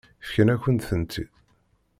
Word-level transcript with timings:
Fkan-akent-tent-id. 0.27 1.29